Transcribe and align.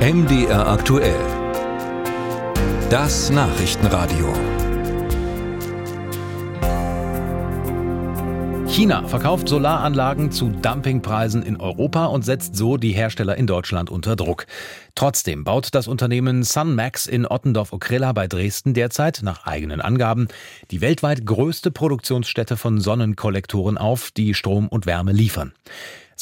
MDR 0.00 0.66
aktuell. 0.66 1.20
Das 2.88 3.28
Nachrichtenradio. 3.28 4.32
China 8.66 9.06
verkauft 9.06 9.46
Solaranlagen 9.46 10.32
zu 10.32 10.48
Dumpingpreisen 10.48 11.42
in 11.42 11.60
Europa 11.60 12.06
und 12.06 12.24
setzt 12.24 12.56
so 12.56 12.78
die 12.78 12.92
Hersteller 12.92 13.36
in 13.36 13.46
Deutschland 13.46 13.90
unter 13.90 14.16
Druck. 14.16 14.46
Trotzdem 14.94 15.44
baut 15.44 15.74
das 15.74 15.86
Unternehmen 15.86 16.44
Sunmax 16.44 17.06
in 17.06 17.26
Ottendorf-Okrilla 17.26 18.12
bei 18.14 18.26
Dresden 18.26 18.72
derzeit, 18.72 19.20
nach 19.22 19.44
eigenen 19.44 19.82
Angaben, 19.82 20.28
die 20.70 20.80
weltweit 20.80 21.26
größte 21.26 21.70
Produktionsstätte 21.70 22.56
von 22.56 22.80
Sonnenkollektoren 22.80 23.76
auf, 23.76 24.12
die 24.12 24.32
Strom 24.32 24.68
und 24.68 24.86
Wärme 24.86 25.12
liefern. 25.12 25.52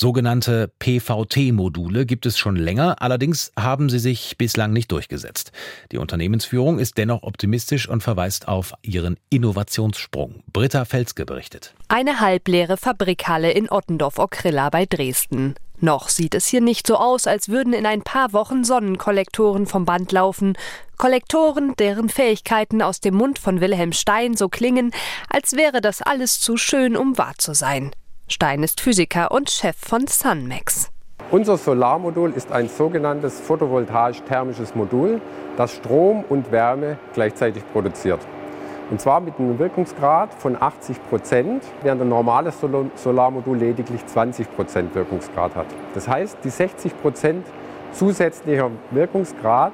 Sogenannte 0.00 0.70
PVT-Module 0.78 2.06
gibt 2.06 2.24
es 2.24 2.38
schon 2.38 2.54
länger, 2.54 3.02
allerdings 3.02 3.50
haben 3.58 3.90
sie 3.90 3.98
sich 3.98 4.38
bislang 4.38 4.72
nicht 4.72 4.92
durchgesetzt. 4.92 5.50
Die 5.90 5.98
Unternehmensführung 5.98 6.78
ist 6.78 6.98
dennoch 6.98 7.24
optimistisch 7.24 7.88
und 7.88 8.00
verweist 8.00 8.46
auf 8.46 8.74
ihren 8.82 9.16
Innovationssprung. 9.28 10.44
Britta 10.52 10.84
Felske 10.84 11.26
berichtet. 11.26 11.74
Eine 11.88 12.20
halbleere 12.20 12.76
Fabrikhalle 12.76 13.50
in 13.50 13.68
Ottendorf-Okrilla 13.68 14.70
bei 14.70 14.86
Dresden. 14.86 15.56
Noch 15.80 16.10
sieht 16.10 16.36
es 16.36 16.46
hier 16.46 16.60
nicht 16.60 16.86
so 16.86 16.94
aus, 16.94 17.26
als 17.26 17.48
würden 17.48 17.72
in 17.72 17.84
ein 17.84 18.02
paar 18.02 18.32
Wochen 18.32 18.62
Sonnenkollektoren 18.62 19.66
vom 19.66 19.84
Band 19.84 20.12
laufen. 20.12 20.56
Kollektoren, 20.96 21.74
deren 21.76 22.08
Fähigkeiten 22.08 22.82
aus 22.82 23.00
dem 23.00 23.16
Mund 23.16 23.40
von 23.40 23.60
Wilhelm 23.60 23.92
Stein 23.92 24.36
so 24.36 24.48
klingen, 24.48 24.92
als 25.28 25.54
wäre 25.54 25.80
das 25.80 26.02
alles 26.02 26.38
zu 26.38 26.56
schön, 26.56 26.96
um 26.96 27.18
wahr 27.18 27.34
zu 27.36 27.52
sein. 27.52 27.90
Stein 28.30 28.62
ist 28.62 28.82
Physiker 28.82 29.30
und 29.30 29.48
Chef 29.48 29.74
von 29.74 30.06
Sunmax. 30.06 30.90
Unser 31.30 31.56
Solarmodul 31.56 32.32
ist 32.32 32.52
ein 32.52 32.68
sogenanntes 32.68 33.40
photovoltaisch-thermisches 33.40 34.74
Modul, 34.74 35.22
das 35.56 35.72
Strom 35.72 36.24
und 36.28 36.52
Wärme 36.52 36.98
gleichzeitig 37.14 37.62
produziert. 37.72 38.20
Und 38.90 39.00
zwar 39.00 39.20
mit 39.20 39.38
einem 39.38 39.58
Wirkungsgrad 39.58 40.34
von 40.34 40.60
80 40.60 41.08
Prozent, 41.08 41.64
während 41.82 42.02
ein 42.02 42.10
normales 42.10 42.56
Solarmodul 42.96 43.56
lediglich 43.56 44.04
20 44.04 44.54
Prozent 44.54 44.94
Wirkungsgrad 44.94 45.56
hat. 45.56 45.66
Das 45.94 46.06
heißt, 46.06 46.36
die 46.44 46.50
60 46.50 47.00
Prozent 47.00 47.46
zusätzlicher 47.92 48.70
Wirkungsgrad, 48.90 49.72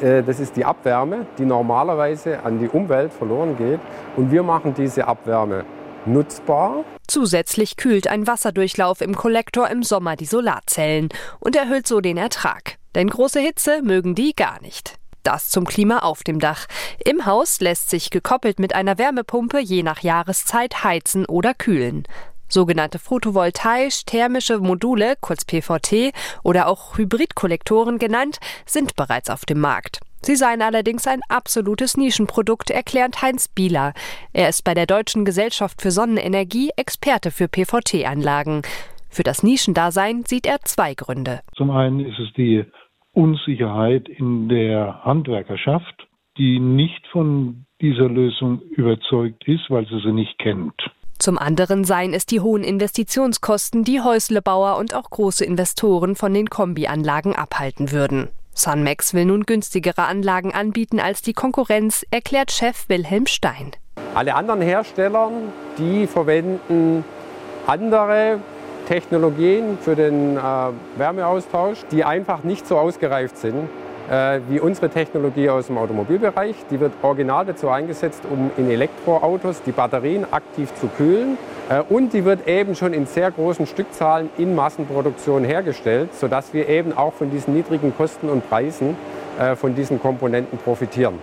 äh, 0.00 0.22
das 0.22 0.38
ist 0.38 0.56
die 0.56 0.64
Abwärme, 0.64 1.26
die 1.36 1.44
normalerweise 1.44 2.44
an 2.44 2.60
die 2.60 2.68
Umwelt 2.68 3.12
verloren 3.12 3.56
geht. 3.56 3.80
Und 4.16 4.30
wir 4.30 4.44
machen 4.44 4.72
diese 4.74 5.08
Abwärme 5.08 5.64
nutzbar. 6.12 6.84
Zusätzlich 7.06 7.76
kühlt 7.76 8.08
ein 8.08 8.26
Wasserdurchlauf 8.26 9.00
im 9.00 9.14
Kollektor 9.14 9.68
im 9.68 9.82
Sommer 9.82 10.16
die 10.16 10.26
Solarzellen 10.26 11.08
und 11.40 11.56
erhöht 11.56 11.86
so 11.86 12.00
den 12.00 12.16
Ertrag. 12.16 12.76
Denn 12.94 13.08
große 13.08 13.40
Hitze 13.40 13.82
mögen 13.82 14.14
die 14.14 14.34
gar 14.34 14.60
nicht. 14.60 14.98
Das 15.22 15.50
zum 15.50 15.66
Klima 15.66 15.98
auf 15.98 16.22
dem 16.22 16.40
Dach. 16.40 16.66
Im 17.04 17.26
Haus 17.26 17.60
lässt 17.60 17.90
sich 17.90 18.10
gekoppelt 18.10 18.58
mit 18.58 18.74
einer 18.74 18.98
Wärmepumpe 18.98 19.58
je 19.58 19.82
nach 19.82 20.00
Jahreszeit 20.00 20.84
heizen 20.84 21.26
oder 21.26 21.54
kühlen. 21.54 22.04
Sogenannte 22.48 22.98
photovoltaisch-thermische 22.98 24.58
Module, 24.58 25.16
kurz 25.20 25.44
PVT, 25.44 26.14
oder 26.42 26.66
auch 26.66 26.96
Hybridkollektoren 26.96 27.98
genannt, 27.98 28.38
sind 28.64 28.96
bereits 28.96 29.28
auf 29.28 29.44
dem 29.44 29.60
Markt. 29.60 30.00
Sie 30.28 30.36
seien 30.36 30.60
allerdings 30.60 31.06
ein 31.06 31.20
absolutes 31.30 31.96
Nischenprodukt, 31.96 32.68
erklärt 32.68 33.22
Heinz 33.22 33.48
Bieler. 33.48 33.94
Er 34.34 34.50
ist 34.50 34.62
bei 34.62 34.74
der 34.74 34.84
Deutschen 34.84 35.24
Gesellschaft 35.24 35.80
für 35.80 35.90
Sonnenenergie 35.90 36.68
Experte 36.76 37.30
für 37.30 37.48
PVT-Anlagen. 37.48 38.60
Für 39.08 39.22
das 39.22 39.42
Nischendasein 39.42 40.24
sieht 40.26 40.44
er 40.44 40.60
zwei 40.64 40.92
Gründe. 40.92 41.40
Zum 41.56 41.70
einen 41.70 42.00
ist 42.00 42.18
es 42.18 42.30
die 42.36 42.66
Unsicherheit 43.12 44.06
in 44.10 44.50
der 44.50 45.02
Handwerkerschaft, 45.02 46.06
die 46.36 46.60
nicht 46.60 47.06
von 47.10 47.64
dieser 47.80 48.10
Lösung 48.10 48.60
überzeugt 48.60 49.48
ist, 49.48 49.70
weil 49.70 49.86
sie 49.86 49.98
sie 50.04 50.12
nicht 50.12 50.38
kennt. 50.38 50.74
Zum 51.18 51.38
anderen 51.38 51.84
seien 51.84 52.12
es 52.12 52.26
die 52.26 52.40
hohen 52.40 52.64
Investitionskosten, 52.64 53.82
die 53.82 54.02
Häuslebauer 54.02 54.76
und 54.76 54.94
auch 54.94 55.08
große 55.08 55.46
Investoren 55.46 56.16
von 56.16 56.34
den 56.34 56.50
Kombianlagen 56.50 57.34
abhalten 57.34 57.92
würden. 57.92 58.28
Sunmax 58.58 59.14
will 59.14 59.26
nun 59.26 59.44
günstigere 59.44 60.06
Anlagen 60.06 60.52
anbieten 60.52 60.98
als 60.98 61.22
die 61.22 61.32
Konkurrenz, 61.32 62.04
erklärt 62.10 62.50
Chef 62.50 62.88
Wilhelm 62.88 63.26
Stein. 63.26 63.70
Alle 64.16 64.34
anderen 64.34 64.62
Hersteller, 64.62 65.30
die 65.78 66.08
verwenden 66.08 67.04
andere 67.68 68.40
Technologien 68.88 69.78
für 69.80 69.94
den 69.94 70.36
äh, 70.36 70.40
Wärmeaustausch, 70.96 71.78
die 71.92 72.02
einfach 72.04 72.42
nicht 72.42 72.66
so 72.66 72.78
ausgereift 72.78 73.38
sind 73.38 73.68
wie 74.48 74.58
unsere 74.58 74.88
Technologie 74.88 75.50
aus 75.50 75.66
dem 75.66 75.76
Automobilbereich. 75.76 76.56
Die 76.70 76.80
wird 76.80 76.92
original 77.02 77.44
dazu 77.44 77.68
eingesetzt, 77.68 78.22
um 78.30 78.50
in 78.56 78.70
Elektroautos 78.70 79.62
die 79.62 79.72
Batterien 79.72 80.24
aktiv 80.32 80.72
zu 80.74 80.88
kühlen. 80.88 81.36
Äh, 81.68 81.82
und 81.82 82.12
die 82.12 82.24
wird 82.24 82.48
eben 82.48 82.74
schon 82.74 82.92
in 82.92 83.06
sehr 83.06 83.30
großen 83.30 83.66
Stückzahlen 83.66 84.30
in 84.38 84.54
Massenproduktion 84.54 85.44
hergestellt, 85.44 86.14
sodass 86.14 86.54
wir 86.54 86.68
eben 86.68 86.96
auch 86.96 87.12
von 87.12 87.30
diesen 87.30 87.54
niedrigen 87.54 87.94
Kosten 87.96 88.28
und 88.28 88.48
Preisen 88.48 88.96
äh, 89.38 89.54
von 89.54 89.74
diesen 89.74 90.00
Komponenten 90.00 90.58
profitieren. 90.58 91.18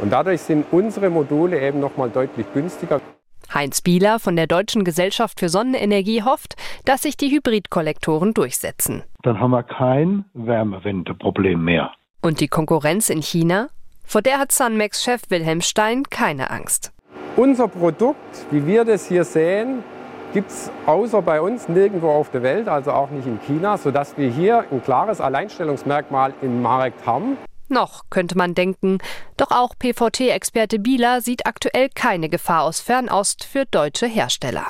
Und 0.00 0.12
dadurch 0.12 0.40
sind 0.40 0.66
unsere 0.72 1.10
Module 1.10 1.60
eben 1.60 1.80
noch 1.80 1.96
mal 1.96 2.10
deutlich 2.10 2.46
günstiger. 2.52 3.00
Heinz 3.52 3.82
Bieler 3.82 4.18
von 4.18 4.36
der 4.36 4.46
Deutschen 4.46 4.84
Gesellschaft 4.84 5.38
für 5.38 5.48
Sonnenenergie 5.48 6.22
hofft, 6.22 6.56
dass 6.84 7.02
sich 7.02 7.16
die 7.16 7.30
Hybridkollektoren 7.30 8.34
durchsetzen. 8.34 9.04
Dann 9.22 9.38
haben 9.38 9.52
wir 9.52 9.62
kein 9.62 10.24
Wärmewendeproblem 10.34 11.62
mehr. 11.62 11.92
Und 12.24 12.40
die 12.40 12.48
Konkurrenz 12.48 13.10
in 13.10 13.20
China? 13.20 13.68
Vor 14.02 14.22
der 14.22 14.38
hat 14.38 14.50
Sunmax-Chef 14.50 15.20
Wilhelm 15.28 15.60
Stein 15.60 16.04
keine 16.04 16.50
Angst. 16.50 16.90
Unser 17.36 17.68
Produkt, 17.68 18.46
wie 18.50 18.66
wir 18.66 18.86
das 18.86 19.06
hier 19.06 19.24
sehen, 19.24 19.82
gibt 20.32 20.50
es 20.50 20.70
außer 20.86 21.20
bei 21.20 21.42
uns 21.42 21.68
nirgendwo 21.68 22.08
auf 22.08 22.30
der 22.30 22.42
Welt, 22.42 22.66
also 22.66 22.92
auch 22.92 23.10
nicht 23.10 23.26
in 23.26 23.38
China, 23.46 23.76
sodass 23.76 24.16
wir 24.16 24.30
hier 24.30 24.64
ein 24.72 24.82
klares 24.82 25.20
Alleinstellungsmerkmal 25.20 26.32
im 26.40 26.62
Markt 26.62 27.04
haben. 27.04 27.36
Noch 27.68 28.04
könnte 28.08 28.38
man 28.38 28.54
denken, 28.54 29.00
doch 29.36 29.50
auch 29.50 29.74
PVT-Experte 29.78 30.78
Bieler 30.78 31.20
sieht 31.20 31.44
aktuell 31.44 31.90
keine 31.94 32.30
Gefahr 32.30 32.62
aus 32.62 32.80
Fernost 32.80 33.44
für 33.44 33.66
deutsche 33.66 34.06
Hersteller. 34.06 34.64